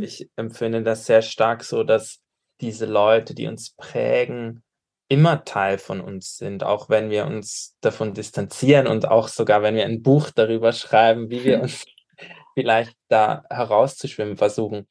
[0.00, 2.20] Ich empfinde das sehr stark so, dass
[2.60, 4.62] diese Leute, die uns prägen,
[5.08, 9.74] immer Teil von uns sind, auch wenn wir uns davon distanzieren und auch sogar, wenn
[9.74, 11.84] wir ein Buch darüber schreiben, wie wir uns
[12.54, 14.86] vielleicht da herauszuschwimmen versuchen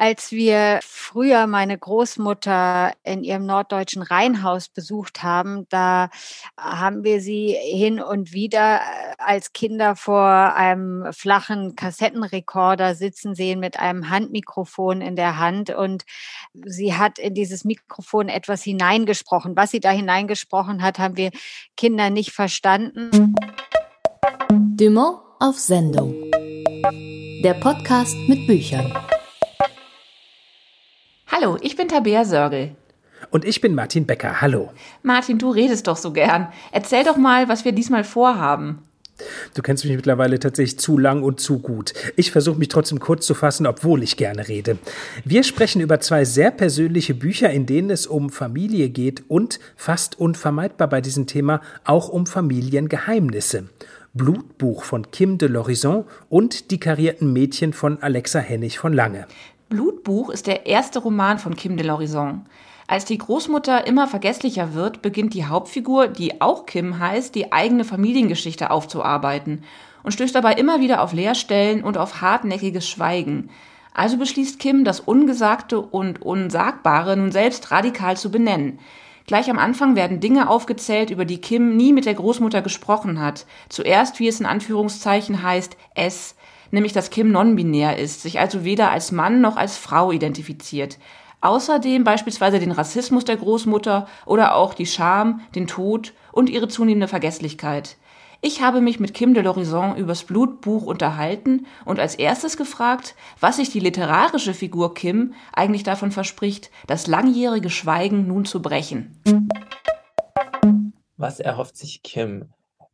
[0.00, 6.08] als wir früher meine Großmutter in ihrem norddeutschen Reihenhaus besucht haben, da
[6.58, 13.60] haben wir sie hin und wieder äh, als Kinder vor einem flachen Kassettenrekorder sitzen sehen
[13.60, 16.04] mit einem Handmikrofon in der Hand und
[16.54, 19.54] sie hat in dieses Mikrofon etwas hineingesprochen.
[19.54, 21.30] Was sie da hineingesprochen hat, haben wir
[21.76, 23.34] Kinder nicht verstanden.
[24.48, 26.14] Dumont auf Sendung.
[27.44, 28.90] Der Podcast mit Büchern.
[31.32, 32.72] Hallo, ich bin Tabea Sörgel.
[33.30, 34.40] Und ich bin Martin Becker.
[34.40, 34.72] Hallo.
[35.04, 36.48] Martin, du redest doch so gern.
[36.72, 38.80] Erzähl doch mal, was wir diesmal vorhaben.
[39.54, 41.92] Du kennst mich mittlerweile tatsächlich zu lang und zu gut.
[42.16, 44.78] Ich versuche mich trotzdem kurz zu fassen, obwohl ich gerne rede.
[45.24, 50.18] Wir sprechen über zwei sehr persönliche Bücher, in denen es um Familie geht und fast
[50.18, 53.68] unvermeidbar bei diesem Thema auch um Familiengeheimnisse.
[54.14, 59.28] Blutbuch von Kim de l'Horizon und Die karierten Mädchen von Alexa Hennig von Lange.
[59.70, 62.40] Blutbuch ist der erste Roman von Kim de l'Horizon.
[62.88, 67.84] Als die Großmutter immer vergesslicher wird, beginnt die Hauptfigur, die auch Kim heißt, die eigene
[67.84, 69.62] Familiengeschichte aufzuarbeiten
[70.02, 73.48] und stößt dabei immer wieder auf Leerstellen und auf hartnäckiges Schweigen.
[73.94, 78.80] Also beschließt Kim, das Ungesagte und Unsagbare nun selbst radikal zu benennen.
[79.28, 83.46] Gleich am Anfang werden Dinge aufgezählt, über die Kim nie mit der Großmutter gesprochen hat.
[83.68, 86.34] Zuerst, wie es in Anführungszeichen heißt, es,
[86.70, 90.98] nämlich dass Kim non-binär ist, sich also weder als Mann noch als Frau identifiziert.
[91.40, 97.08] Außerdem beispielsweise den Rassismus der Großmutter oder auch die Scham, den Tod und ihre zunehmende
[97.08, 97.96] Vergesslichkeit.
[98.42, 103.56] Ich habe mich mit Kim de l'Horizon übers Blutbuch unterhalten und als erstes gefragt, was
[103.56, 109.20] sich die literarische Figur Kim eigentlich davon verspricht, das langjährige Schweigen nun zu brechen.
[111.18, 112.46] Was erhofft sich Kim?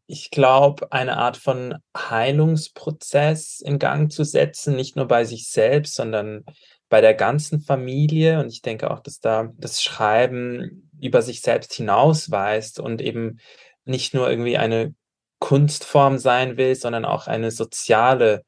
[0.07, 5.95] Ich glaube, eine Art von Heilungsprozess in Gang zu setzen, nicht nur bei sich selbst,
[5.95, 6.45] sondern
[6.89, 8.41] bei der ganzen Familie.
[8.41, 13.39] Und ich denke auch, dass da das Schreiben über sich selbst hinausweist und eben
[13.85, 14.95] nicht nur irgendwie eine
[15.41, 18.43] Kunstform sein will, sondern auch eine soziale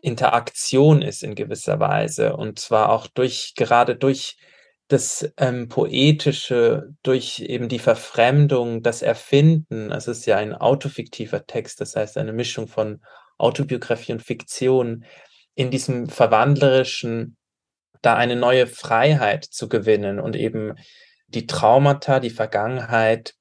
[0.00, 2.36] Interaktion ist in gewisser Weise.
[2.36, 4.36] Und zwar auch durch, gerade durch
[4.88, 11.80] das ähm, Poetische durch eben die Verfremdung, das Erfinden, es ist ja ein autofiktiver Text,
[11.80, 13.02] das heißt eine Mischung von
[13.36, 15.04] Autobiografie und Fiktion,
[15.54, 17.36] in diesem Verwandlerischen
[18.00, 20.74] da eine neue Freiheit zu gewinnen und eben
[21.26, 23.34] die Traumata, die Vergangenheit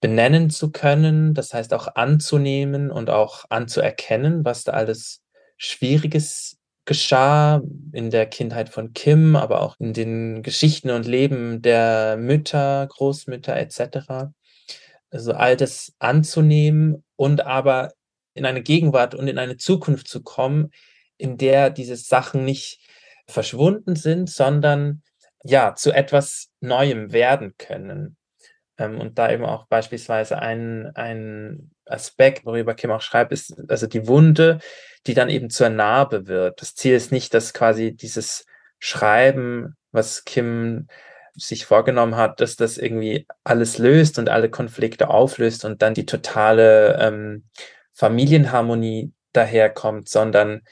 [0.00, 5.22] benennen zu können, das heißt auch anzunehmen und auch anzuerkennen, was da alles
[5.56, 7.62] Schwieriges geschah
[7.92, 13.56] in der Kindheit von Kim, aber auch in den Geschichten und Leben der Mütter, Großmütter
[13.56, 14.32] etc.
[15.10, 17.92] Also all das anzunehmen und aber
[18.34, 20.70] in eine Gegenwart und in eine Zukunft zu kommen,
[21.18, 22.80] in der diese Sachen nicht
[23.28, 25.02] verschwunden sind, sondern
[25.44, 28.16] ja zu etwas Neuem werden können.
[28.78, 33.86] Ähm, und da eben auch beispielsweise ein, ein Aspekt, worüber Kim auch schreibt, ist also
[33.86, 34.58] die Wunde,
[35.06, 36.60] die dann eben zur Narbe wird.
[36.60, 38.44] Das Ziel ist nicht, dass quasi dieses
[38.78, 40.86] Schreiben, was Kim
[41.34, 46.06] sich vorgenommen hat, dass das irgendwie alles löst und alle Konflikte auflöst und dann die
[46.06, 47.44] totale ähm,
[47.92, 50.62] Familienharmonie daherkommt, sondern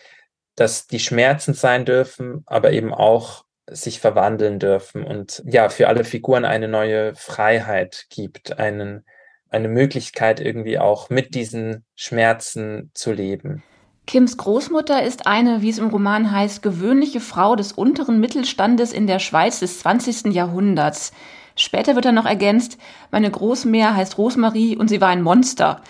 [0.57, 6.05] dass die Schmerzen sein dürfen, aber eben auch sich verwandeln dürfen und ja, für alle
[6.05, 9.07] Figuren eine neue Freiheit gibt, einen,
[9.50, 13.62] eine Möglichkeit irgendwie auch mit diesen Schmerzen zu leben.
[14.06, 19.06] Kims Großmutter ist eine, wie es im Roman heißt, gewöhnliche Frau des unteren Mittelstandes in
[19.06, 20.34] der Schweiz des 20.
[20.34, 21.12] Jahrhunderts.
[21.55, 22.78] Später wird er noch ergänzt,
[23.10, 25.81] meine Großmär heißt Rosmarie und sie war ein Monster.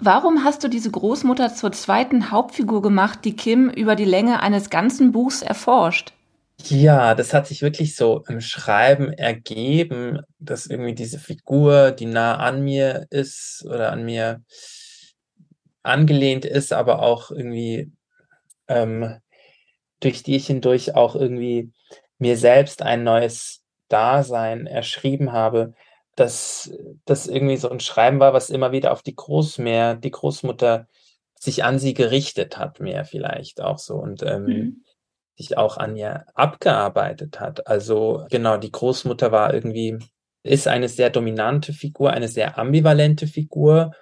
[0.00, 4.70] Warum hast du diese Großmutter zur zweiten Hauptfigur gemacht, die Kim über die Länge eines
[4.70, 6.12] ganzen Buchs erforscht?
[6.64, 12.36] Ja, das hat sich wirklich so im Schreiben ergeben, dass irgendwie diese Figur, die nah
[12.38, 14.42] an mir ist oder an mir
[15.84, 17.92] angelehnt ist, aber auch irgendwie
[18.66, 19.20] ähm,
[20.00, 21.72] durch die ich hindurch auch irgendwie
[22.18, 25.74] mir selbst ein neues Dasein erschrieben habe,
[26.16, 26.72] dass
[27.04, 30.88] das irgendwie so ein Schreiben war, was immer wieder auf die Großmär, die Großmutter
[31.38, 34.84] sich an sie gerichtet hat, mehr vielleicht auch so und ähm, mhm.
[35.38, 37.66] Sich auch an ihr abgearbeitet hat.
[37.66, 39.98] Also genau, die Großmutter war irgendwie,
[40.42, 43.92] ist eine sehr dominante Figur, eine sehr ambivalente Figur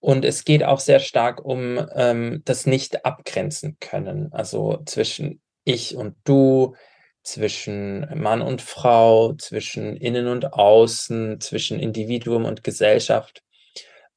[0.00, 5.94] Und es geht auch sehr stark um ähm, das nicht abgrenzen können, also zwischen ich
[5.96, 6.74] und du,
[7.22, 13.42] zwischen Mann und Frau, zwischen innen und außen, zwischen Individuum und Gesellschaft.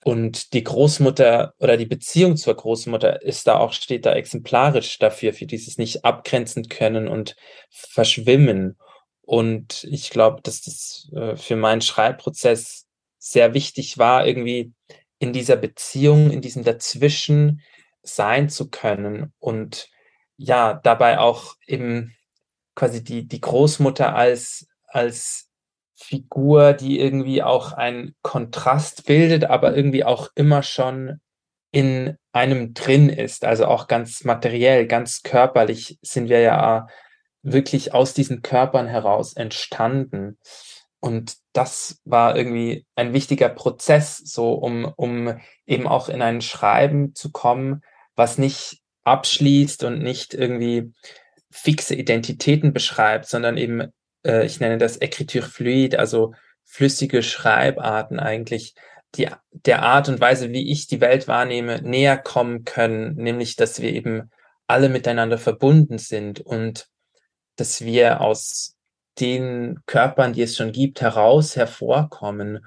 [0.03, 5.33] Und die Großmutter oder die Beziehung zur Großmutter ist da auch, steht da exemplarisch dafür,
[5.33, 7.35] für dieses nicht abgrenzen können und
[7.69, 8.77] verschwimmen.
[9.21, 12.85] Und ich glaube, dass das äh, für meinen Schreibprozess
[13.17, 14.73] sehr wichtig war, irgendwie
[15.19, 17.61] in dieser Beziehung, in diesem Dazwischen
[18.01, 19.89] sein zu können und
[20.35, 22.13] ja, dabei auch eben
[22.75, 25.49] quasi die, die Großmutter als, als
[25.95, 31.19] Figur, die irgendwie auch einen Kontrast bildet, aber irgendwie auch immer schon
[31.72, 33.45] in einem drin ist.
[33.45, 36.88] Also auch ganz materiell, ganz körperlich sind wir ja
[37.42, 40.38] wirklich aus diesen Körpern heraus entstanden.
[41.00, 47.13] Und das war irgendwie ein wichtiger Prozess, so um, um eben auch in ein Schreiben
[47.13, 47.81] zu kommen,
[48.16, 50.94] was nicht abschließt und nicht irgendwie
[51.51, 53.92] fixe Identitäten beschreibt, sondern eben,
[54.25, 56.33] äh, ich nenne das Écriture fluide, also
[56.63, 58.75] flüssige Schreibarten eigentlich,
[59.15, 63.81] die der Art und Weise, wie ich die Welt wahrnehme, näher kommen können, nämlich dass
[63.81, 64.31] wir eben
[64.67, 66.87] alle miteinander verbunden sind und
[67.55, 68.75] dass wir aus
[69.19, 72.65] den Körpern, die es schon gibt, heraus hervorkommen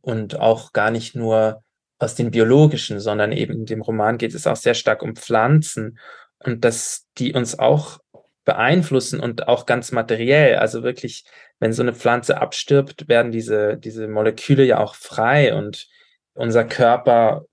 [0.00, 1.62] und auch gar nicht nur
[1.98, 5.98] aus den biologischen, sondern eben in dem Roman geht es auch sehr stark um Pflanzen
[6.38, 7.98] und dass die uns auch
[8.44, 10.56] beeinflussen und auch ganz materiell.
[10.56, 11.24] Also wirklich,
[11.58, 15.88] wenn so eine Pflanze abstirbt, werden diese, diese Moleküle ja auch frei und
[16.34, 17.44] unser Körper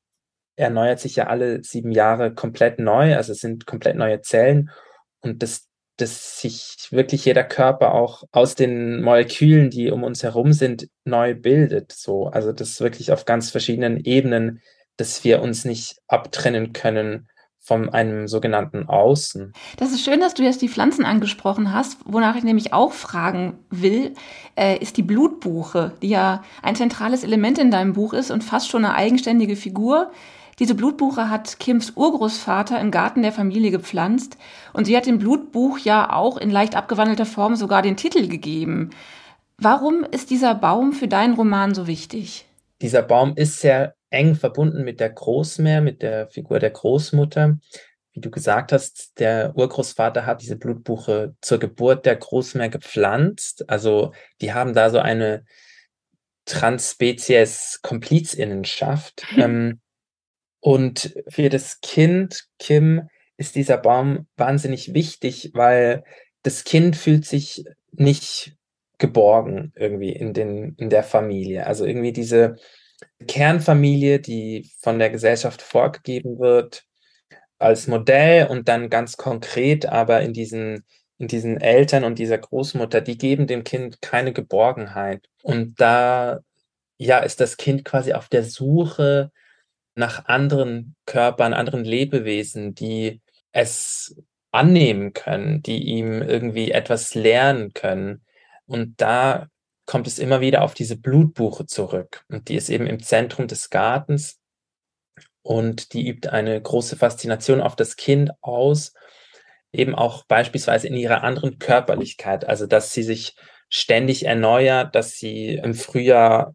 [0.56, 3.16] erneuert sich ja alle sieben Jahre komplett neu.
[3.16, 4.72] Also es sind komplett neue Zellen
[5.22, 5.70] und das
[6.00, 11.36] dass sich wirklich jeder Körper auch aus den Molekülen, die um uns herum sind, neu
[11.36, 11.92] bildet.
[11.92, 14.62] So, also das wirklich auf ganz verschiedenen Ebenen,
[14.98, 19.54] dass wir uns nicht abtrennen können von einem sogenannten Außen.
[19.78, 23.60] Das ist schön, dass du jetzt die Pflanzen angesprochen hast, wonach ich nämlich auch fragen
[23.70, 24.14] will,
[24.56, 28.70] äh, ist die Blutbuche, die ja ein zentrales Element in deinem Buch ist und fast
[28.70, 30.12] schon eine eigenständige Figur.
[30.58, 34.38] Diese Blutbuche hat Kims Urgroßvater im Garten der Familie gepflanzt
[34.74, 38.90] und sie hat dem Blutbuch ja auch in leicht abgewandelter Form sogar den Titel gegeben.
[39.58, 42.46] Warum ist dieser Baum für deinen Roman so wichtig?
[42.82, 47.58] Dieser Baum ist sehr eng verbunden mit der Großmär, mit der Figur der Großmutter.
[48.14, 53.70] Wie du gesagt hast, der Urgroßvater hat diese Blutbuche zur Geburt der Großmär gepflanzt.
[53.70, 55.44] Also die haben da so eine
[56.46, 59.26] Transspezies-Komplizinnenschaft.
[59.38, 59.82] ähm,
[60.60, 66.04] und für das Kind Kim ist dieser Baum wahnsinnig wichtig, weil
[66.44, 68.56] das Kind fühlt sich nicht
[68.98, 71.66] geborgen irgendwie in den in der Familie.
[71.66, 72.58] Also irgendwie diese
[73.28, 76.86] Kernfamilie, die von der Gesellschaft vorgegeben wird
[77.58, 80.86] als Modell und dann ganz konkret, aber in diesen
[81.20, 85.28] in diesen Eltern und dieser Großmutter, die geben dem Kind keine Geborgenheit.
[85.44, 86.40] Und da
[86.98, 89.32] ja ist das Kind quasi auf der Suche
[89.96, 94.16] nach anderen Körpern, anderen Lebewesen, die es
[94.52, 98.24] annehmen können, die ihm irgendwie etwas lernen können.
[98.66, 99.50] Und da
[99.90, 102.24] kommt es immer wieder auf diese Blutbuche zurück.
[102.30, 104.40] Und die ist eben im Zentrum des Gartens.
[105.42, 108.94] Und die übt eine große Faszination auf das Kind aus,
[109.72, 112.46] eben auch beispielsweise in ihrer anderen Körperlichkeit.
[112.46, 113.36] Also, dass sie sich
[113.68, 116.54] ständig erneuert, dass sie im Frühjahr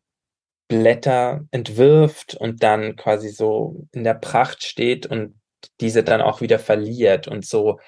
[0.69, 5.35] Blätter entwirft und dann quasi so in der Pracht steht und
[5.81, 7.81] diese dann auch wieder verliert und so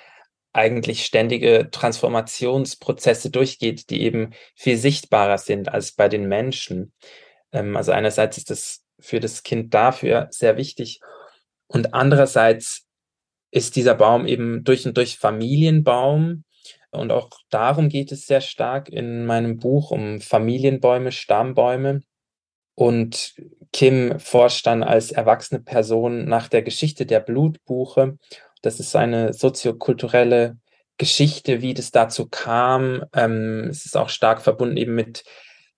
[0.57, 6.93] eigentlich ständige Transformationsprozesse durchgeht, die eben viel sichtbarer sind als bei den Menschen.
[7.53, 11.01] Ähm, also einerseits ist das für das Kind dafür sehr wichtig
[11.69, 12.87] und andererseits
[13.51, 16.45] ist dieser Baum eben durch und durch Familienbaum
[16.91, 22.03] und auch darum geht es sehr stark in meinem Buch um Familienbäume, Stammbäume
[22.75, 23.35] und
[23.73, 28.19] Kim forscht dann als erwachsene Person nach der Geschichte der Blutbuche.
[28.67, 30.59] Das ist eine soziokulturelle
[30.99, 33.05] Geschichte, wie das dazu kam.
[33.15, 35.23] Ähm, es ist auch stark verbunden eben mit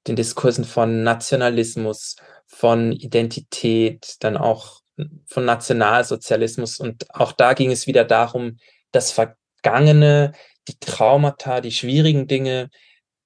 [0.06, 2.16] den Diskursen von Nationalismus,
[2.46, 4.80] von Identität, dann auch
[5.26, 6.80] von Nationalsozialismus.
[6.80, 8.58] Und auch da ging es wieder darum,
[8.90, 10.32] das Vergangene,
[10.66, 12.70] die Traumata, die schwierigen Dinge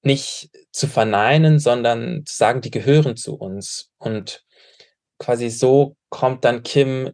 [0.02, 3.90] nicht zu verneinen, sondern zu sagen, die gehören zu uns.
[3.98, 4.44] Und
[5.20, 7.12] quasi so kommt dann Kim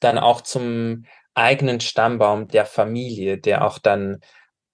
[0.00, 4.20] dann auch zum eigenen Stammbaum der Familie, der auch dann,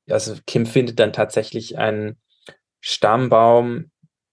[0.08, 2.18] also Kim findet dann tatsächlich einen
[2.80, 3.90] Stammbaum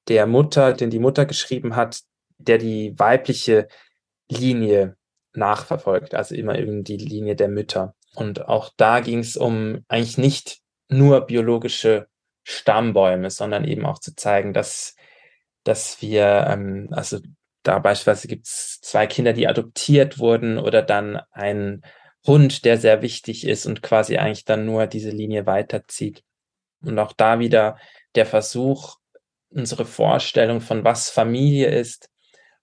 [0.07, 2.01] der Mutter, den die Mutter geschrieben hat,
[2.37, 3.67] der die weibliche
[4.29, 4.97] Linie
[5.33, 7.95] nachverfolgt, also immer eben die Linie der Mütter.
[8.15, 12.07] Und auch da ging es um eigentlich nicht nur biologische
[12.43, 14.95] Stammbäume, sondern eben auch zu zeigen, dass,
[15.63, 17.19] dass wir, ähm, also
[17.63, 21.81] da beispielsweise gibt es zwei Kinder, die adoptiert wurden oder dann ein
[22.25, 26.23] Hund, der sehr wichtig ist und quasi eigentlich dann nur diese Linie weiterzieht.
[26.81, 27.77] Und auch da wieder
[28.15, 28.97] der Versuch,
[29.49, 32.09] unsere Vorstellung von was Familie ist,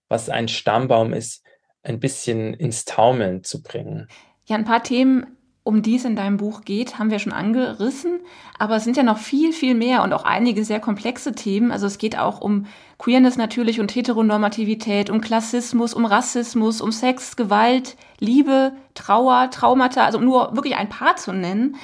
[0.08, 1.44] was ein Stammbaum ist,
[1.82, 4.08] ein bisschen ins Taumeln zu bringen.
[4.46, 8.20] Ja, ein paar Themen, um die es in deinem Buch geht, haben wir schon angerissen,
[8.58, 11.70] aber es sind ja noch viel, viel mehr und auch einige sehr komplexe Themen.
[11.70, 12.66] Also es geht auch um
[12.98, 20.18] Queerness natürlich und Heteronormativität, um Klassismus, um Rassismus, um Sex, Gewalt, Liebe, Trauer, Traumata, also
[20.18, 21.76] um nur wirklich ein paar zu nennen.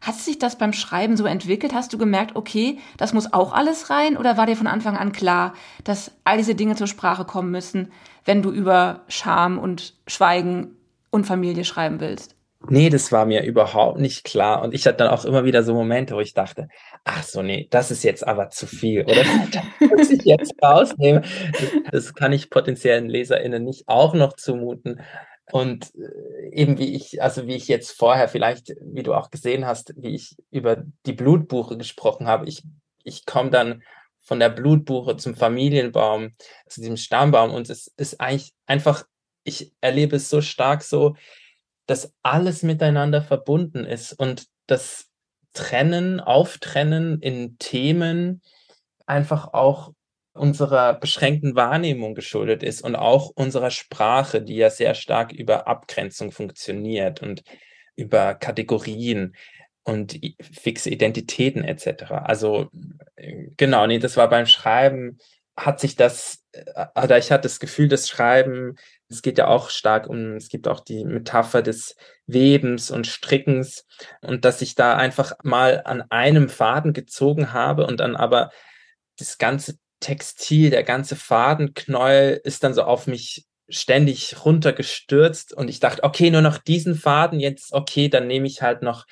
[0.00, 1.74] Hat sich das beim Schreiben so entwickelt?
[1.74, 4.16] Hast du gemerkt, okay, das muss auch alles rein?
[4.16, 5.52] Oder war dir von Anfang an klar,
[5.84, 7.90] dass all diese Dinge zur Sprache kommen müssen,
[8.24, 10.76] wenn du über Scham und Schweigen
[11.10, 12.35] und Familie schreiben willst?
[12.68, 14.62] Nee, das war mir überhaupt nicht klar.
[14.62, 16.68] Und ich hatte dann auch immer wieder so Momente, wo ich dachte,
[17.04, 19.22] ach so, nee, das ist jetzt aber zu viel, oder?
[19.52, 21.24] das muss ich jetzt rausnehmen.
[21.90, 25.00] Das kann ich potenziellen LeserInnen nicht auch noch zumuten.
[25.52, 29.66] Und äh, eben wie ich, also wie ich jetzt vorher vielleicht, wie du auch gesehen
[29.66, 32.64] hast, wie ich über die Blutbuche gesprochen habe, ich,
[33.04, 33.82] ich komme dann
[34.20, 36.34] von der Blutbuche zum Familienbaum,
[36.68, 39.04] zu diesem Stammbaum und es ist eigentlich einfach,
[39.44, 41.14] ich erlebe es so stark so,
[41.86, 45.06] dass alles miteinander verbunden ist und das
[45.52, 48.42] Trennen, Auftrennen in Themen
[49.06, 49.92] einfach auch
[50.32, 56.30] unserer beschränkten Wahrnehmung geschuldet ist und auch unserer Sprache, die ja sehr stark über Abgrenzung
[56.30, 57.42] funktioniert und
[57.96, 59.34] über Kategorien
[59.84, 62.10] und fixe Identitäten etc.
[62.10, 62.68] Also
[63.16, 65.18] äh, genau, nee, das war beim Schreiben,
[65.56, 68.76] hat sich das, äh, oder ich hatte das Gefühl, das Schreiben,
[69.08, 71.96] es geht ja auch stark um, es gibt auch die Metapher des
[72.26, 73.86] Webens und Strickens
[74.20, 78.50] und dass ich da einfach mal an einem Faden gezogen habe und dann aber
[79.18, 85.80] das ganze Textil, der ganze Fadenknäuel ist dann so auf mich ständig runtergestürzt und ich
[85.80, 89.06] dachte, okay, nur noch diesen Faden, jetzt okay, dann nehme ich halt noch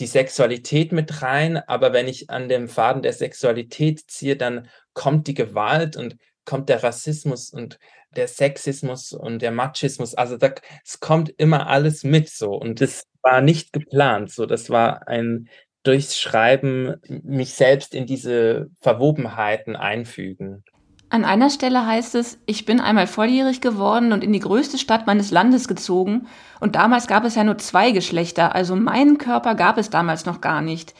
[0.00, 5.26] die Sexualität mit rein, aber wenn ich an dem Faden der Sexualität ziehe, dann kommt
[5.26, 7.78] die Gewalt und kommt der Rassismus und
[8.16, 10.14] der Sexismus und der Machismus.
[10.14, 10.52] Also da,
[10.84, 14.32] es kommt immer alles mit so und das war nicht geplant.
[14.32, 15.48] So, das war ein
[15.82, 20.64] durchs Schreiben mich selbst in diese Verwobenheiten einfügen.
[21.12, 25.08] An einer Stelle heißt es, ich bin einmal volljährig geworden und in die größte Stadt
[25.08, 26.28] meines Landes gezogen.
[26.60, 30.40] Und damals gab es ja nur zwei Geschlechter, also meinen Körper gab es damals noch
[30.40, 30.94] gar nicht.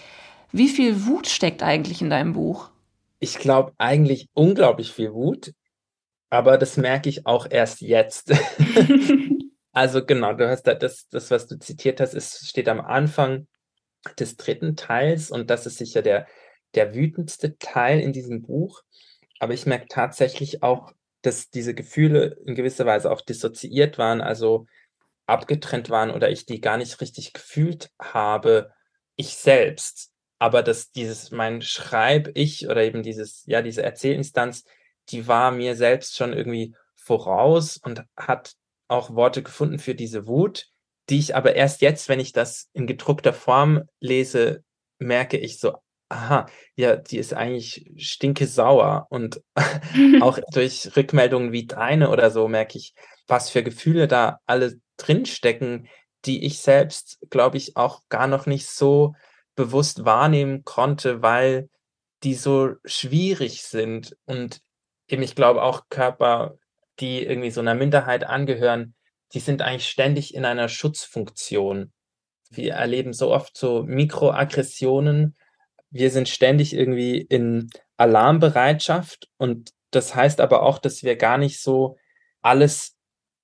[0.50, 2.70] Wie viel Wut steckt eigentlich in deinem Buch?
[3.20, 5.52] Ich glaube eigentlich unglaublich viel Wut,
[6.28, 8.32] aber das merke ich auch erst jetzt.
[9.72, 13.46] also genau, du hast da das, das, was du zitiert hast, ist, steht am Anfang
[14.18, 16.26] des dritten Teils und das ist sicher der,
[16.74, 18.82] der wütendste Teil in diesem Buch.
[19.40, 20.92] Aber ich merke tatsächlich auch,
[21.22, 24.66] dass diese Gefühle in gewisser Weise auch dissoziiert waren, also
[25.26, 28.70] abgetrennt waren oder ich die gar nicht richtig gefühlt habe,
[29.16, 30.12] ich selbst.
[30.38, 34.64] Aber dass dieses, mein Schreib-Ich oder eben dieses, ja, diese Erzählinstanz,
[35.08, 38.54] die war mir selbst schon irgendwie voraus und hat
[38.88, 40.66] auch Worte gefunden für diese Wut,
[41.08, 44.64] die ich aber erst jetzt, wenn ich das in gedruckter Form lese,
[44.98, 45.76] merke ich so,
[46.10, 49.06] aha, ja, die ist eigentlich stinke sauer.
[49.10, 49.40] Und
[50.20, 52.94] auch durch Rückmeldungen wie deine oder so merke ich,
[53.26, 55.88] was für Gefühle da alle drinstecken,
[56.26, 59.14] die ich selbst, glaube ich, auch gar noch nicht so
[59.54, 61.70] bewusst wahrnehmen konnte, weil
[62.22, 64.16] die so schwierig sind.
[64.26, 64.60] Und
[65.08, 66.58] eben, ich glaube, auch Körper,
[66.98, 68.94] die irgendwie so einer Minderheit angehören,
[69.32, 71.92] die sind eigentlich ständig in einer Schutzfunktion.
[72.50, 75.36] Wir erleben so oft so Mikroaggressionen.
[75.90, 81.60] Wir sind ständig irgendwie in Alarmbereitschaft und das heißt aber auch, dass wir gar nicht
[81.60, 81.96] so
[82.42, 82.96] alles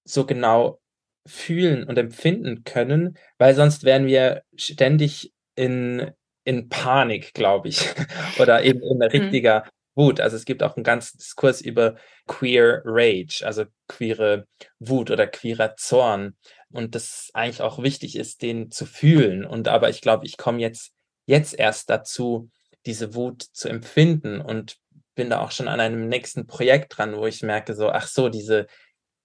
[0.05, 0.81] so genau
[1.26, 6.12] fühlen und empfinden können, weil sonst wären wir ständig in,
[6.45, 7.81] in Panik, glaube ich,
[8.38, 9.03] oder eben in mhm.
[9.03, 9.65] richtiger
[9.97, 10.21] Wut.
[10.21, 14.47] Also es gibt auch einen ganzen Diskurs über Queer Rage, also queere
[14.79, 16.37] Wut oder queerer Zorn.
[16.71, 19.45] Und das eigentlich auch wichtig ist, den zu fühlen.
[19.45, 20.93] Und aber ich glaube, ich komme jetzt,
[21.26, 22.49] jetzt erst dazu,
[22.87, 24.76] diese Wut zu empfinden und
[25.14, 28.28] bin da auch schon an einem nächsten Projekt dran, wo ich merke, so, ach so,
[28.28, 28.66] diese,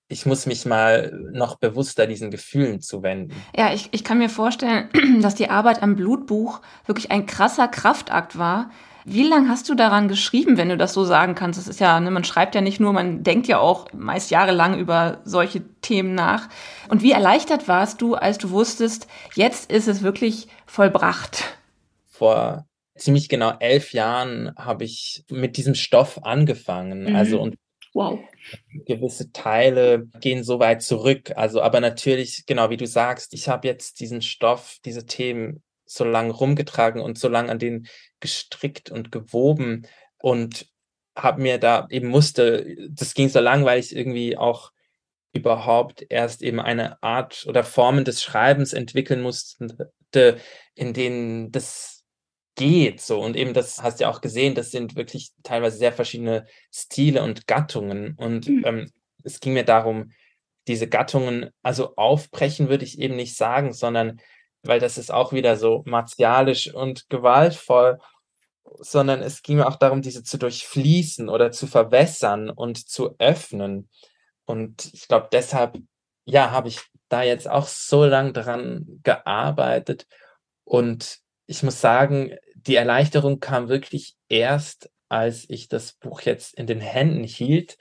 [0.08, 3.36] ich muss mich mal noch bewusster diesen Gefühlen zuwenden.
[3.56, 4.90] Ja, ich, ich kann mir vorstellen,
[5.22, 8.72] dass die Arbeit am Blutbuch wirklich ein krasser Kraftakt war,
[9.04, 11.60] Wie lange hast du daran geschrieben, wenn du das so sagen kannst?
[11.60, 14.78] Das ist ja, ne, man schreibt ja nicht nur, man denkt ja auch meist jahrelang
[14.78, 16.50] über solche Themen nach.
[16.88, 21.44] Und wie erleichtert warst du, als du wusstest, jetzt ist es wirklich vollbracht?
[22.22, 27.06] Vor ziemlich genau elf Jahren habe ich mit diesem Stoff angefangen.
[27.06, 27.16] Mhm.
[27.16, 27.56] Also und
[27.94, 28.20] Wow.
[28.86, 31.34] Gewisse Teile gehen so weit zurück.
[31.36, 36.06] Also, aber natürlich, genau wie du sagst, ich habe jetzt diesen Stoff, diese Themen so
[36.06, 37.88] lange rumgetragen und so lange an denen
[38.22, 39.88] gestrickt und gewoben
[40.20, 40.68] und
[41.18, 44.72] habe mir da eben musste, das ging so lang, weil ich irgendwie auch
[45.34, 50.38] überhaupt erst eben eine Art oder Formen des Schreibens entwickeln musste,
[50.76, 51.91] in denen das
[52.62, 55.92] geht so und eben das hast du ja auch gesehen, das sind wirklich teilweise sehr
[55.92, 58.64] verschiedene Stile und Gattungen und mhm.
[58.66, 58.92] ähm,
[59.24, 60.12] es ging mir darum,
[60.68, 64.22] diese Gattungen, also aufbrechen würde ich eben nicht sagen, sondern
[64.62, 67.98] weil das ist auch wieder so martialisch und gewaltvoll,
[68.78, 73.90] sondern es ging mir auch darum, diese zu durchfließen oder zu verwässern und zu öffnen.
[74.46, 75.80] Und ich glaube, deshalb,
[76.26, 80.06] ja, habe ich da jetzt auch so lange dran gearbeitet
[80.64, 82.38] und ich muss sagen,
[82.68, 87.78] die Erleichterung kam wirklich erst, als ich das Buch jetzt in den Händen hielt.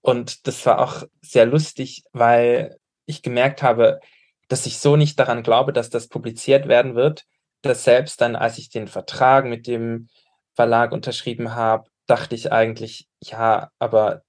[0.00, 4.00] Und das war auch sehr lustig, weil ich gemerkt habe,
[4.48, 7.24] dass ich so nicht daran glaube, dass das publiziert werden wird,
[7.62, 10.08] dass selbst dann, als ich den Vertrag mit dem
[10.54, 14.22] Verlag unterschrieben habe, dachte ich eigentlich, ja, aber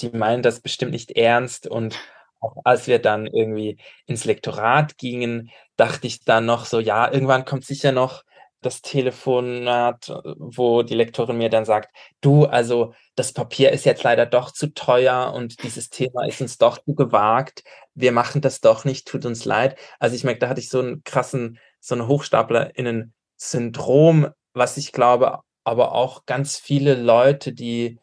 [0.00, 1.66] die meinen das bestimmt nicht ernst.
[1.66, 1.98] Und
[2.40, 7.44] auch als wir dann irgendwie ins Lektorat gingen, dachte ich dann noch so, ja, irgendwann
[7.44, 8.22] kommt sicher noch
[8.60, 14.26] das Telefonat, wo die Lektorin mir dann sagt, du, also das Papier ist jetzt leider
[14.26, 17.62] doch zu teuer und dieses Thema ist uns doch zu gewagt.
[17.94, 19.78] Wir machen das doch nicht, tut uns leid.
[19.98, 25.38] Also ich merke, da hatte ich so einen krassen, so eine Hochstaplerinnen-Syndrom, was ich glaube,
[25.64, 27.98] aber auch ganz viele Leute, die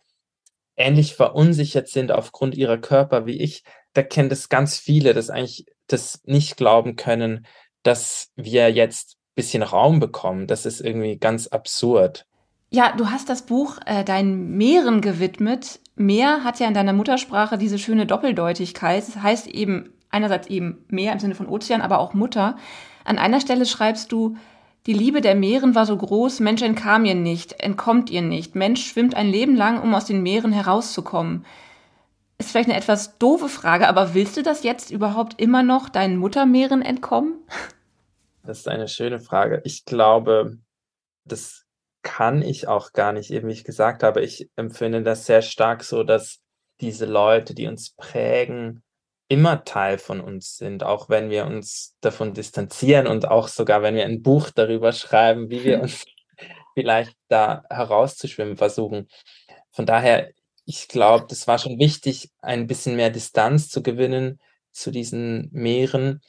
[0.77, 5.65] ähnlich verunsichert sind aufgrund ihrer Körper wie ich, da kennen das ganz viele, dass eigentlich
[5.88, 7.45] das nicht glauben können,
[7.83, 10.47] dass wir jetzt bisschen Raum bekommen.
[10.47, 12.25] Das ist irgendwie ganz absurd.
[12.69, 15.79] Ja, du hast das Buch äh, deinen Meeren gewidmet.
[15.95, 19.07] Meer hat ja in deiner Muttersprache diese schöne Doppeldeutigkeit.
[19.07, 22.57] Das heißt eben einerseits eben Meer im Sinne von Ozean, aber auch Mutter.
[23.03, 24.35] An einer Stelle schreibst du,
[24.87, 28.55] die Liebe der Meeren war so groß, Mensch entkam ihr nicht, entkommt ihr nicht.
[28.55, 31.43] Mensch schwimmt ein Leben lang, um aus den Meeren herauszukommen.
[32.37, 36.17] Ist vielleicht eine etwas doofe Frage, aber willst du das jetzt überhaupt immer noch deinen
[36.17, 37.33] Muttermeeren entkommen?
[38.46, 39.62] Das ist eine schöne Frage.
[39.64, 40.58] Ich glaube,
[41.25, 41.66] das
[42.03, 44.22] kann ich auch gar nicht, eben wie ich gesagt habe.
[44.22, 46.40] Ich empfinde das sehr stark so, dass
[46.79, 48.84] diese Leute, die uns prägen,
[49.27, 53.96] immer Teil von uns sind, auch wenn wir uns davon distanzieren und auch sogar, wenn
[53.96, 56.05] wir ein Buch darüber schreiben, wie wir uns
[56.75, 59.08] vielleicht da herauszuschwimmen versuchen.
[59.72, 60.31] Von daher,
[60.66, 64.40] ich glaube, das war schon wichtig, ein bisschen mehr Distanz zu gewinnen
[64.72, 66.22] zu diesen Meeren.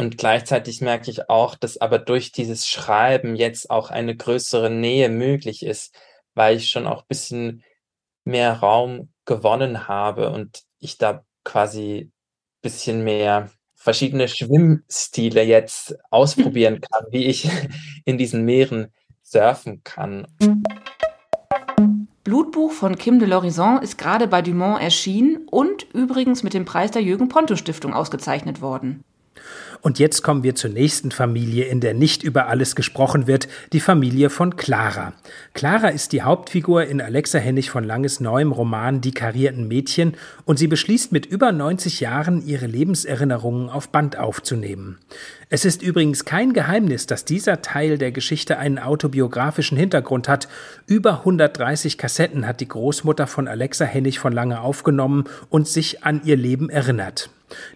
[0.00, 5.10] Und gleichzeitig merke ich auch, dass aber durch dieses Schreiben jetzt auch eine größere Nähe
[5.10, 5.94] möglich ist,
[6.32, 7.62] weil ich schon auch ein bisschen
[8.24, 12.12] mehr Raum gewonnen habe und ich da quasi ein
[12.62, 17.50] bisschen mehr verschiedene Schwimmstile jetzt ausprobieren kann, wie ich
[18.06, 20.26] in diesen Meeren surfen kann.
[22.24, 26.90] Blutbuch von Kim de l'Horizon ist gerade bei Dumont erschienen und übrigens mit dem Preis
[26.90, 29.04] der Jürgen Ponto Stiftung ausgezeichnet worden.
[29.82, 33.80] Und jetzt kommen wir zur nächsten Familie, in der nicht über alles gesprochen wird, die
[33.80, 35.14] Familie von Clara.
[35.54, 40.14] Clara ist die Hauptfigur in Alexa Hennig von Langes neuem Roman Die karierten Mädchen
[40.44, 44.98] und sie beschließt mit über 90 Jahren ihre Lebenserinnerungen auf Band aufzunehmen.
[45.48, 50.46] Es ist übrigens kein Geheimnis, dass dieser Teil der Geschichte einen autobiografischen Hintergrund hat.
[50.86, 56.20] Über 130 Kassetten hat die Großmutter von Alexa Hennig von Lange aufgenommen und sich an
[56.24, 57.30] ihr Leben erinnert.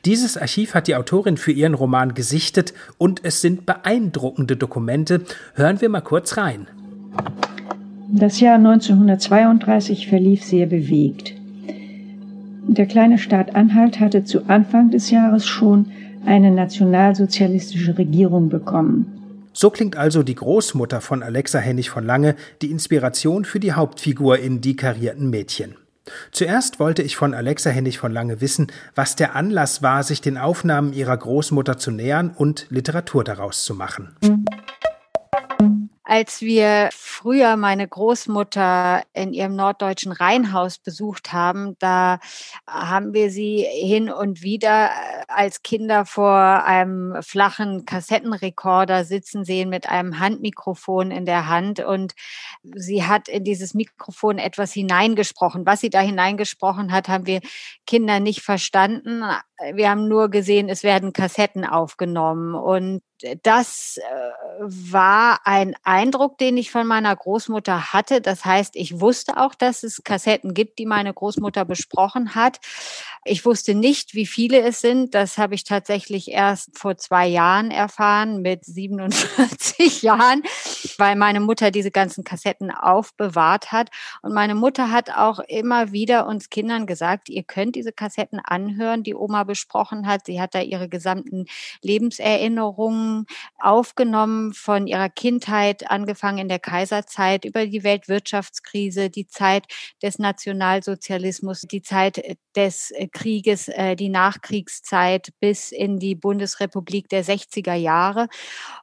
[0.04, 5.22] Dieses Archiv hat die Autorin für ihren Roman gesichtet und es sind beeindruckende Dokumente.
[5.54, 6.66] Hören wir mal kurz rein.
[8.10, 11.34] Das Jahr 1932 verlief sehr bewegt.
[12.66, 15.86] Der kleine Staat Anhalt hatte zu Anfang des Jahres schon
[16.24, 19.06] eine nationalsozialistische Regierung bekommen.
[19.52, 24.38] So klingt also die Großmutter von Alexa Hennig von Lange, die Inspiration für die Hauptfigur
[24.38, 25.76] in Die karierten Mädchen.
[26.32, 30.38] Zuerst wollte ich von Alexa Hennig von Lange wissen, was der Anlass war, sich den
[30.38, 34.14] Aufnahmen ihrer Großmutter zu nähern und Literatur daraus zu machen.
[36.14, 42.20] Als wir früher meine Großmutter in ihrem norddeutschen Reihenhaus besucht haben, da
[42.68, 49.68] haben wir sie hin und wieder äh, als Kinder vor einem flachen Kassettenrekorder sitzen sehen
[49.70, 52.12] mit einem Handmikrofon in der Hand und
[52.62, 55.66] sie hat in dieses Mikrofon etwas hineingesprochen.
[55.66, 57.40] Was sie da hineingesprochen hat, haben wir
[57.88, 59.24] Kinder nicht verstanden.
[59.72, 63.02] Wir haben nur gesehen, es werden Kassetten aufgenommen und
[63.42, 64.02] das äh,
[64.60, 68.20] war ein Eindruck, den ich von meiner Großmutter hatte.
[68.20, 72.58] Das heißt, ich wusste auch, dass es Kassetten gibt, die meine Großmutter besprochen hat.
[73.24, 75.14] Ich wusste nicht, wie viele es sind.
[75.14, 80.42] Das habe ich tatsächlich erst vor zwei Jahren erfahren, mit 47 Jahren,
[80.98, 83.90] weil meine Mutter diese ganzen Kassetten aufbewahrt hat.
[84.22, 89.02] Und meine Mutter hat auch immer wieder uns Kindern gesagt, ihr könnt diese Kassetten anhören,
[89.02, 90.26] die Oma besprochen hat.
[90.26, 91.46] Sie hat da ihre gesamten
[91.80, 93.13] Lebenserinnerungen
[93.58, 99.66] aufgenommen von ihrer Kindheit, angefangen in der Kaiserzeit, über die Weltwirtschaftskrise, die Zeit
[100.02, 102.22] des Nationalsozialismus, die Zeit
[102.56, 108.28] des Krieges, äh, die Nachkriegszeit bis in die Bundesrepublik der 60er Jahre.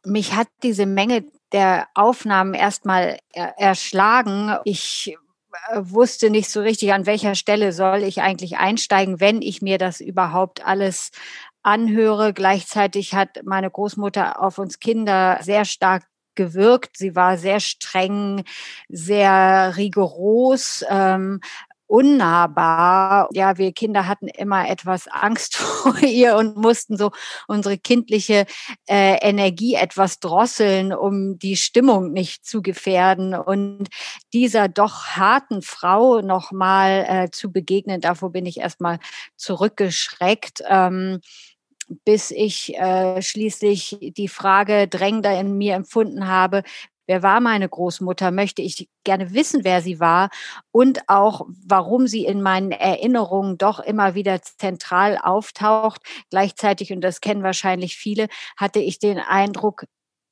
[0.05, 4.57] Mich hat diese Menge der Aufnahmen erstmal erschlagen.
[4.63, 5.15] Ich
[5.69, 9.77] äh, wusste nicht so richtig, an welcher Stelle soll ich eigentlich einsteigen, wenn ich mir
[9.77, 11.11] das überhaupt alles
[11.63, 12.33] anhöre.
[12.33, 16.03] Gleichzeitig hat meine Großmutter auf uns Kinder sehr stark
[16.35, 16.97] gewirkt.
[16.97, 18.43] Sie war sehr streng,
[18.89, 21.41] sehr rigoros, ähm,
[21.91, 23.27] unnahbar.
[23.33, 27.11] Ja, wir Kinder hatten immer etwas Angst vor ihr und mussten so
[27.47, 28.45] unsere kindliche
[28.87, 33.35] äh, Energie etwas drosseln, um die Stimmung nicht zu gefährden.
[33.35, 33.89] Und
[34.31, 38.99] dieser doch harten Frau nochmal äh, zu begegnen, davor bin ich erstmal
[39.35, 40.63] zurückgeschreckt.
[40.69, 41.19] Ähm,
[42.05, 46.63] bis ich äh, schließlich die Frage drängender in mir empfunden habe,
[47.07, 50.29] wer war meine Großmutter, möchte ich gerne wissen, wer sie war
[50.71, 56.01] und auch, warum sie in meinen Erinnerungen doch immer wieder zentral auftaucht.
[56.29, 58.27] Gleichzeitig, und das kennen wahrscheinlich viele,
[58.57, 59.85] hatte ich den Eindruck,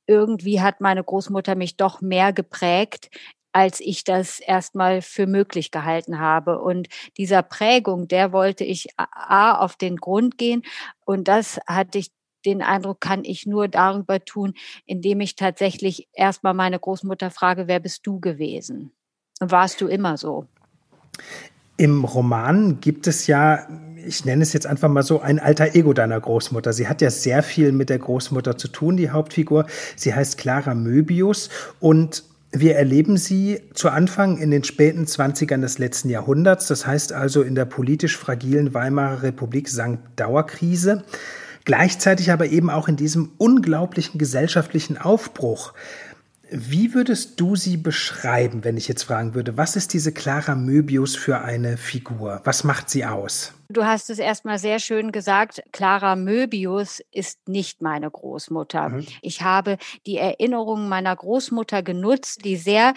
[0.06, 3.10] irgendwie hat meine Großmutter mich doch mehr geprägt
[3.52, 6.60] als ich das erstmal für möglich gehalten habe.
[6.60, 10.62] Und dieser Prägung, der wollte ich A auf den Grund gehen.
[11.04, 12.10] Und das hatte ich
[12.44, 14.54] den Eindruck, kann ich nur darüber tun,
[14.86, 18.92] indem ich tatsächlich erstmal meine Großmutter frage, wer bist du gewesen?
[19.40, 20.46] Und warst du immer so?
[21.76, 23.66] Im Roman gibt es ja,
[24.06, 26.72] ich nenne es jetzt einfach mal so, ein alter Ego deiner Großmutter.
[26.74, 29.66] Sie hat ja sehr viel mit der Großmutter zu tun, die Hauptfigur.
[29.96, 35.78] Sie heißt Clara Möbius und wir erleben sie zu Anfang in den späten Zwanzigern des
[35.78, 41.04] letzten Jahrhunderts, das heißt also in der politisch fragilen Weimarer Republik sank Dauerkrise,
[41.64, 45.74] gleichzeitig aber eben auch in diesem unglaublichen gesellschaftlichen Aufbruch.
[46.52, 51.14] Wie würdest du sie beschreiben, wenn ich jetzt fragen würde, was ist diese Clara Möbius
[51.14, 52.40] für eine Figur?
[52.44, 53.52] Was macht sie aus?
[53.68, 55.62] Du hast es erstmal sehr schön gesagt.
[55.70, 58.88] Clara Möbius ist nicht meine Großmutter.
[58.88, 59.06] Mhm.
[59.22, 62.94] Ich habe die Erinnerungen meiner Großmutter genutzt, die sehr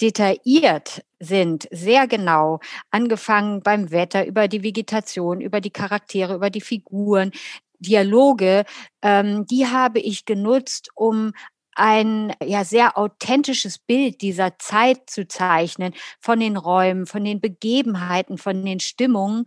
[0.00, 6.62] detailliert sind, sehr genau, angefangen beim Wetter, über die Vegetation, über die Charaktere, über die
[6.62, 7.32] Figuren,
[7.78, 8.64] Dialoge,
[9.02, 11.32] ähm, die habe ich genutzt, um
[11.80, 18.36] ein ja sehr authentisches Bild dieser Zeit zu zeichnen, von den Räumen, von den Begebenheiten,
[18.36, 19.46] von den Stimmungen.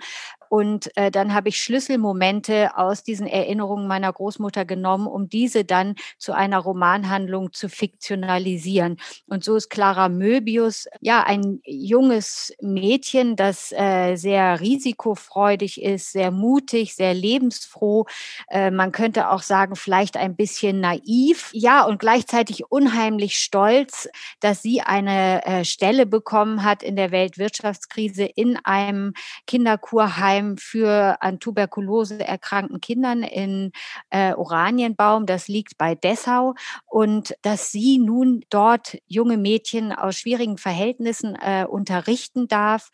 [0.54, 5.96] Und äh, dann habe ich Schlüsselmomente aus diesen Erinnerungen meiner Großmutter genommen, um diese dann
[6.20, 8.98] zu einer Romanhandlung zu fiktionalisieren.
[9.26, 16.30] Und so ist Clara Möbius ja ein junges Mädchen, das äh, sehr risikofreudig ist, sehr
[16.30, 18.06] mutig, sehr lebensfroh.
[18.48, 21.50] Äh, man könnte auch sagen, vielleicht ein bisschen naiv.
[21.54, 24.08] Ja, und gleichzeitig unheimlich stolz,
[24.40, 29.14] dass sie eine äh, Stelle bekommen hat in der Weltwirtschaftskrise in einem
[29.48, 33.72] Kinderkurheim Heim für an Tuberkulose erkrankten Kindern in
[34.10, 35.26] äh, Oranienbaum.
[35.26, 36.56] Das liegt bei Dessau.
[36.86, 42.90] Und dass sie nun dort junge Mädchen aus schwierigen Verhältnissen äh, unterrichten darf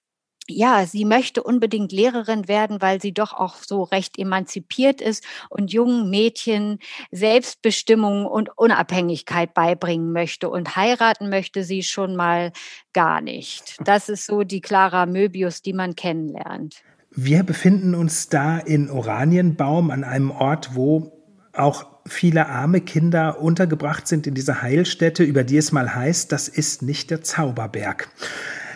[0.51, 5.71] ja, sie möchte unbedingt Lehrerin werden, weil sie doch auch so recht emanzipiert ist und
[5.71, 6.79] jungen Mädchen
[7.11, 10.49] Selbstbestimmung und Unabhängigkeit beibringen möchte.
[10.49, 12.51] Und heiraten möchte sie schon mal
[12.93, 13.77] gar nicht.
[13.83, 16.81] Das ist so die Clara Möbius, die man kennenlernt.
[17.11, 21.11] Wir befinden uns da in Oranienbaum an einem Ort, wo
[21.53, 26.47] auch viele arme Kinder untergebracht sind in dieser Heilstätte, über die es mal heißt, das
[26.47, 28.09] ist nicht der Zauberberg.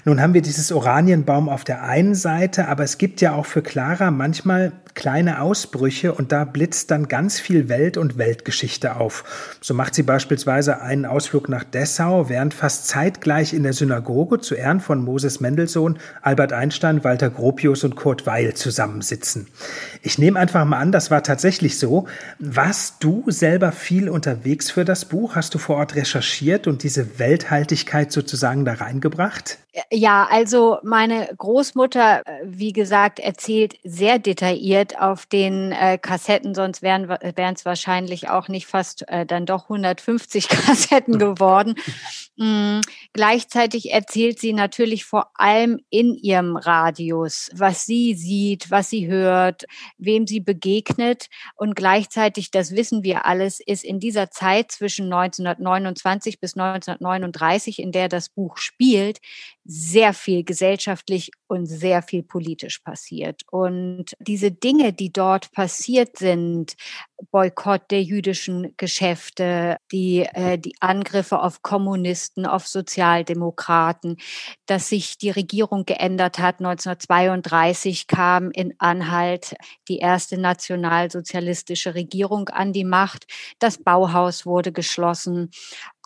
[0.05, 3.61] Nun haben wir dieses Oranienbaum auf der einen Seite, aber es gibt ja auch für
[3.61, 9.57] Clara manchmal kleine Ausbrüche und da blitzt dann ganz viel Welt und Weltgeschichte auf.
[9.61, 14.55] So macht sie beispielsweise einen Ausflug nach Dessau, während fast zeitgleich in der Synagoge zu
[14.55, 19.47] Ehren von Moses Mendelssohn, Albert Einstein, Walter Gropius und Kurt Weil zusammensitzen.
[20.01, 22.07] Ich nehme einfach mal an, das war tatsächlich so.
[22.39, 25.35] Warst du selber viel unterwegs für das Buch?
[25.35, 29.62] Hast du vor Ort recherchiert und diese Welthaltigkeit sozusagen da reingebracht?
[29.91, 36.83] Ja, also meine Großmutter, äh, wie gesagt, erzählt sehr detailliert auf den äh, Kassetten, sonst
[36.83, 37.09] wären
[37.55, 41.73] es wahrscheinlich auch nicht fast äh, dann doch 150 Kassetten geworden.
[42.35, 42.81] Mhm.
[43.13, 49.65] Gleichzeitig erzählt sie natürlich vor allem in ihrem Radius, was sie sieht, was sie hört,
[49.97, 51.27] wem sie begegnet.
[51.55, 57.91] Und gleichzeitig, das wissen wir alles, ist in dieser Zeit zwischen 1929 bis 1939, in
[57.91, 59.19] der das Buch spielt,
[59.65, 63.41] sehr viel gesellschaftlich und sehr viel politisch passiert.
[63.49, 66.75] Und diese Dinge, die dort passiert sind,
[67.31, 74.17] Boykott der jüdischen Geschäfte, die, äh, die Angriffe auf Kommunisten, auf Sozialdemokraten,
[74.65, 76.59] dass sich die Regierung geändert hat.
[76.59, 79.55] 1932 kam in Anhalt
[79.87, 83.25] die erste nationalsozialistische Regierung an die Macht.
[83.59, 85.51] Das Bauhaus wurde geschlossen.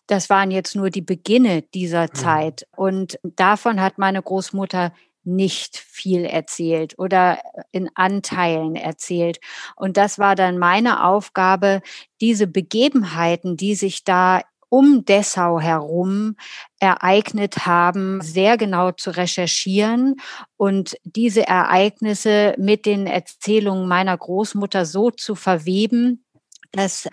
[0.08, 2.14] Das waren jetzt nur die Beginne dieser mhm.
[2.14, 2.68] Zeit.
[2.76, 4.94] Und davon hat meine Großmutter
[5.28, 7.40] nicht viel erzählt oder
[7.72, 9.40] in Anteilen erzählt.
[9.76, 11.82] Und das war dann meine Aufgabe,
[12.22, 16.36] diese Begebenheiten, die sich da um Dessau herum
[16.80, 20.16] ereignet haben, sehr genau zu recherchieren
[20.58, 26.26] und diese Ereignisse mit den Erzählungen meiner Großmutter so zu verweben,
[26.72, 27.08] dass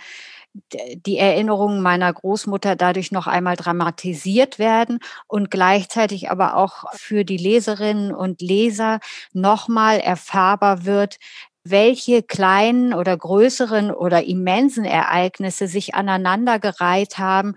[1.06, 7.36] die Erinnerungen meiner Großmutter dadurch noch einmal dramatisiert werden und gleichzeitig aber auch für die
[7.36, 9.00] Leserinnen und Leser
[9.32, 11.18] nochmal erfahrbar wird,
[11.64, 17.54] welche kleinen oder größeren oder immensen Ereignisse sich aneinandergereiht haben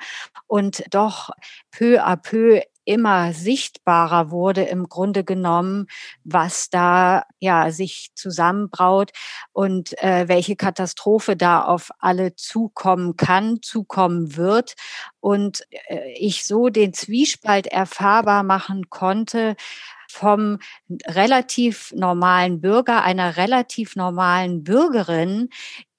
[0.48, 1.30] und doch
[1.72, 5.88] peu à peu immer sichtbarer wurde im Grunde genommen,
[6.24, 9.12] was da ja sich zusammenbraut
[9.52, 14.76] und äh, welche Katastrophe da auf alle zukommen kann, zukommen wird.
[15.20, 19.58] Und äh, ich so den Zwiespalt erfahrbar machen konnte
[20.10, 20.60] vom
[21.06, 25.50] relativ normalen Bürger, einer relativ normalen Bürgerin,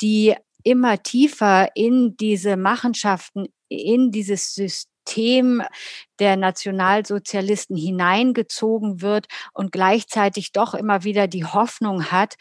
[0.01, 5.63] die immer tiefer in diese Machenschaften, in dieses System System
[6.21, 12.37] der Nationalsozialisten hineingezogen wird und gleichzeitig doch immer wieder die Hoffnung hat,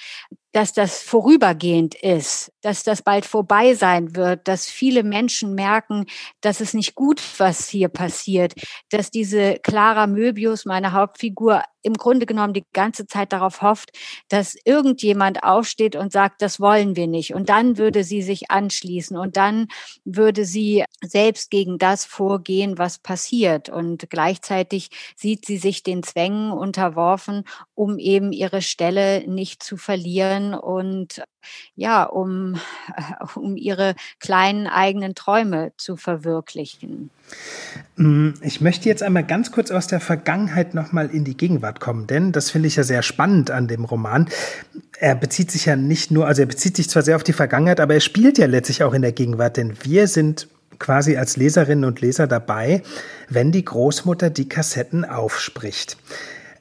[0.57, 6.05] dass das vorübergehend ist, dass das bald vorbei sein wird, dass viele Menschen merken,
[6.41, 8.53] dass es nicht gut, was hier passiert,
[8.89, 13.91] dass diese Clara Möbius, meine Hauptfigur, im Grunde genommen die ganze Zeit darauf hofft,
[14.29, 17.33] dass irgendjemand aufsteht und sagt, das wollen wir nicht.
[17.33, 19.67] Und dann würde sie sich anschließen und dann
[20.05, 23.66] würde sie selbst gegen das vorgehen, was passiert.
[23.69, 27.43] Und gleichzeitig sieht sie sich den Zwängen unterworfen,
[27.75, 31.23] um eben ihre Stelle nicht zu verlieren und
[31.75, 32.59] ja, um,
[33.35, 37.09] um ihre kleinen eigenen Träume zu verwirklichen.
[37.95, 42.07] Mm, ich möchte jetzt einmal ganz kurz aus der Vergangenheit nochmal in die Gegenwart kommen,
[42.07, 44.29] denn das finde ich ja sehr spannend an dem Roman.
[44.99, 47.79] Er bezieht sich ja nicht nur, also er bezieht sich zwar sehr auf die Vergangenheit,
[47.79, 50.47] aber er spielt ja letztlich auch in der Gegenwart, denn wir sind
[50.79, 52.81] quasi als Leserinnen und Leser dabei,
[53.29, 55.97] wenn die Großmutter die Kassetten aufspricht.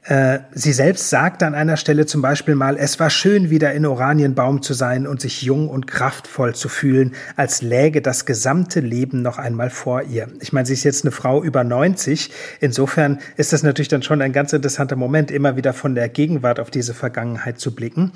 [0.07, 3.85] Äh, sie selbst sagt an einer Stelle zum Beispiel mal, es war schön, wieder in
[3.85, 9.23] Oranienbaum zu sein und sich jung und kraftvoll zu fühlen, als läge das gesamte Leben
[9.23, 10.29] noch einmal vor ihr.
[10.41, 12.31] Ich meine, sie ist jetzt eine Frau über 90.
[12.61, 16.61] Insofern ist das natürlich dann schon ein ganz interessanter Moment, immer wieder von der Gegenwart
[16.61, 18.13] auf diese Vergangenheit zu blicken.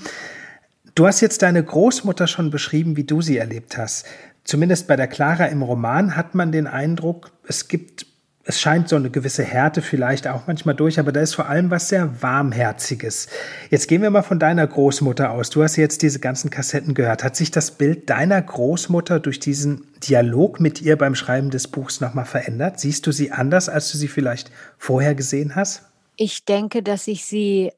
[0.94, 4.06] Du hast jetzt deine Großmutter schon beschrieben, wie du sie erlebt hast.
[4.44, 8.06] Zumindest bei der Clara im Roman hat man den Eindruck, es gibt
[8.50, 11.70] es scheint so eine gewisse Härte vielleicht auch manchmal durch, aber da ist vor allem
[11.70, 13.28] was sehr Warmherziges.
[13.70, 15.50] Jetzt gehen wir mal von deiner Großmutter aus.
[15.50, 17.22] Du hast jetzt diese ganzen Kassetten gehört.
[17.22, 22.00] Hat sich das Bild deiner Großmutter durch diesen Dialog mit ihr beim Schreiben des Buchs
[22.00, 22.80] nochmal verändert?
[22.80, 25.82] Siehst du sie anders, als du sie vielleicht vorher gesehen hast?
[26.16, 27.70] Ich denke, dass ich sie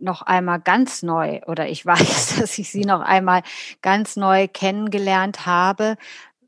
[0.00, 3.42] noch einmal ganz neu oder ich weiß, dass ich sie noch einmal
[3.82, 5.96] ganz neu kennengelernt habe,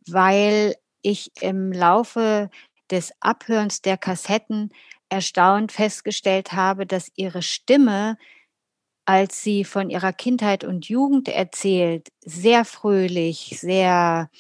[0.07, 2.51] weil ich im Laufe
[2.91, 4.71] des Abhörens der Kassetten
[5.09, 8.17] erstaunt festgestellt habe, dass ihre Stimme,
[9.05, 14.31] als sie von ihrer Kindheit und Jugend erzählt, sehr fröhlich, sehr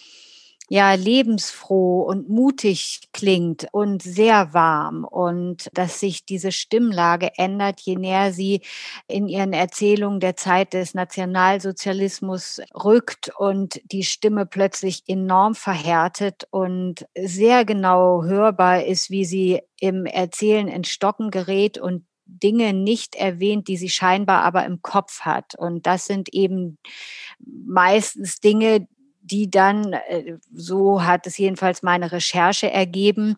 [0.70, 7.96] ja lebensfroh und mutig klingt und sehr warm und dass sich diese Stimmlage ändert, je
[7.96, 8.60] näher sie
[9.08, 17.04] in ihren Erzählungen der Zeit des Nationalsozialismus rückt und die Stimme plötzlich enorm verhärtet und
[17.18, 23.66] sehr genau hörbar ist, wie sie im Erzählen in Stocken gerät und Dinge nicht erwähnt,
[23.66, 25.56] die sie scheinbar aber im Kopf hat.
[25.58, 26.78] Und das sind eben
[27.40, 28.86] meistens Dinge,
[29.20, 33.36] die dann, äh, so hat es jedenfalls meine Recherche ergeben,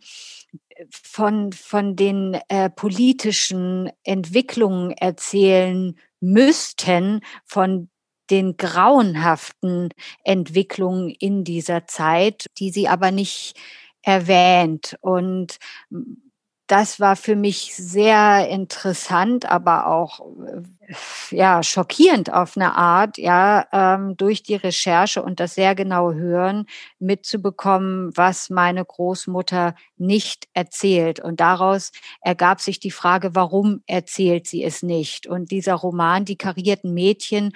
[0.91, 7.89] von, von den äh, politischen Entwicklungen erzählen müssten, von
[8.31, 9.91] den grauenhaften
[10.25, 13.55] Entwicklungen in dieser Zeit, die sie aber nicht
[14.03, 14.97] erwähnt.
[15.01, 15.59] Und
[16.69, 20.63] das war für mich sehr interessant, aber auch äh,
[21.31, 26.67] ja schockierend auf eine Art, ja ähm, durch die Recherche und das sehr genaue Hören
[26.99, 31.21] mitzubekommen, was meine Großmutter nicht erzählt.
[31.21, 35.27] Und daraus ergab sich die Frage, warum erzählt sie es nicht?
[35.27, 37.53] Und dieser Roman, die karierten Mädchen,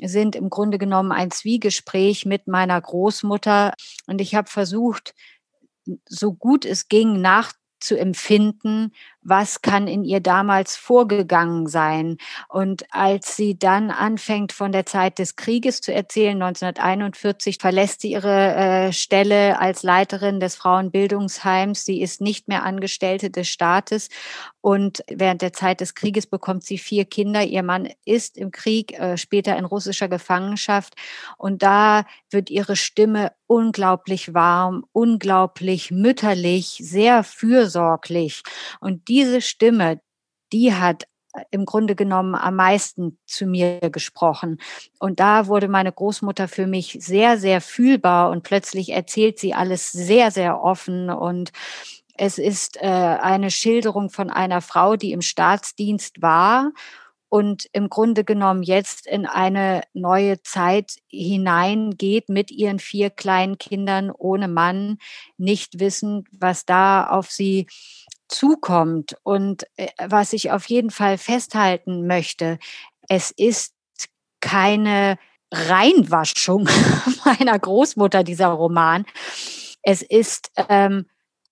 [0.00, 3.72] sind im Grunde genommen ein Zwiegespräch mit meiner Großmutter.
[4.06, 5.14] Und ich habe versucht,
[6.08, 12.16] so gut es ging, nach zu empfinden, was kann in ihr damals vorgegangen sein.
[12.48, 18.12] Und als sie dann anfängt, von der Zeit des Krieges zu erzählen, 1941 verlässt sie
[18.12, 21.84] ihre äh, Stelle als Leiterin des Frauenbildungsheims.
[21.84, 24.08] Sie ist nicht mehr Angestellte des Staates.
[24.60, 27.42] Und während der Zeit des Krieges bekommt sie vier Kinder.
[27.42, 30.94] Ihr Mann ist im Krieg, äh, später in russischer Gefangenschaft.
[31.36, 38.42] Und da wird ihre Stimme unglaublich warm, unglaublich mütterlich, sehr fürsorglich.
[38.80, 40.00] Und diese Stimme,
[40.54, 44.58] die hat äh, im Grunde genommen am meisten zu mir gesprochen.
[44.98, 49.92] Und da wurde meine Großmutter für mich sehr, sehr fühlbar und plötzlich erzählt sie alles
[49.92, 51.52] sehr, sehr offen und
[52.16, 56.72] es ist äh, eine Schilderung von einer Frau, die im Staatsdienst war
[57.28, 64.10] und im Grunde genommen jetzt in eine neue Zeit hineingeht mit ihren vier kleinen Kindern
[64.10, 64.98] ohne Mann,
[65.38, 67.66] nicht wissen, was da auf sie
[68.32, 69.16] zukommt.
[69.22, 72.58] Und äh, was ich auf jeden Fall festhalten möchte,
[73.08, 73.74] es ist
[74.40, 75.18] keine
[75.52, 76.68] Reinwaschung
[77.24, 79.04] meiner Großmutter, dieser Roman.
[79.82, 81.06] Es ist ähm,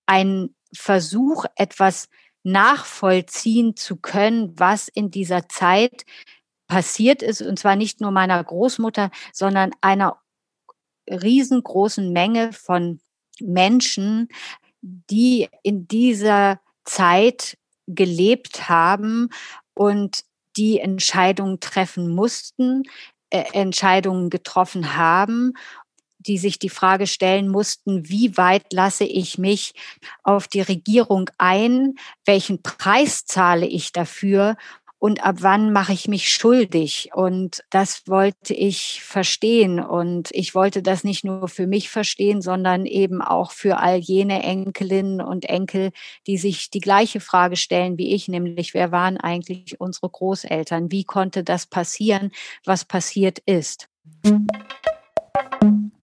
[0.05, 2.09] ein Versuch, etwas
[2.43, 6.05] nachvollziehen zu können, was in dieser Zeit
[6.67, 10.19] passiert ist, und zwar nicht nur meiner Großmutter, sondern einer
[11.07, 13.01] riesengroßen Menge von
[13.39, 14.29] Menschen,
[14.81, 19.29] die in dieser Zeit gelebt haben
[19.73, 20.23] und
[20.57, 22.83] die Entscheidungen treffen mussten,
[23.29, 25.53] äh, Entscheidungen getroffen haben,
[26.19, 29.73] die sich die Frage stellen mussten, wie weit lasse ich mich
[30.23, 34.55] auf die Regierung ein, welchen Preis zahle ich dafür
[35.01, 37.09] und ab wann mache ich mich schuldig?
[37.15, 39.79] Und das wollte ich verstehen.
[39.79, 44.43] Und ich wollte das nicht nur für mich verstehen, sondern eben auch für all jene
[44.43, 45.89] Enkelinnen und Enkel,
[46.27, 50.91] die sich die gleiche Frage stellen wie ich, nämlich wer waren eigentlich unsere Großeltern?
[50.91, 52.29] Wie konnte das passieren,
[52.63, 53.87] was passiert ist?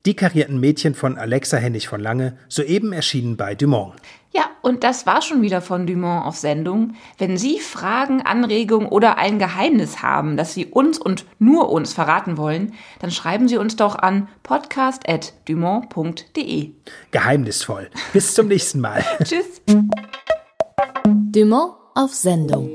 [0.07, 3.95] Die karierten Mädchen von Alexa Hennig von Lange, soeben erschienen bei Dumont.
[4.69, 6.93] Und das war schon wieder von Dumont auf Sendung.
[7.17, 12.37] Wenn Sie Fragen, Anregungen oder ein Geheimnis haben, das Sie uns und nur uns verraten
[12.37, 16.73] wollen, dann schreiben Sie uns doch an podcast.dumont.de.
[17.11, 17.89] Geheimnisvoll.
[18.13, 19.03] Bis zum nächsten Mal.
[19.25, 19.63] Tschüss.
[21.07, 22.69] Dumont auf Sendung.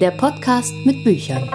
[0.00, 1.50] Der Podcast mit Büchern.